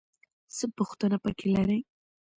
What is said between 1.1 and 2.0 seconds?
پکې لرې؟